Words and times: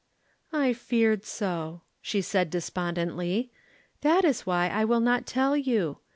"I 0.51 0.73
feared 0.73 1.25
so," 1.25 1.83
she 2.01 2.21
said 2.21 2.49
despondently. 2.49 3.51
"That 4.01 4.25
is 4.25 4.47
why 4.47 4.67
I 4.67 4.83
will 4.83 4.99
not 4.99 5.27
tell 5.27 5.55
you. 5.55 5.99